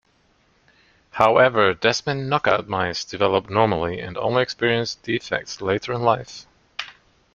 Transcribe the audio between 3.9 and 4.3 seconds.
and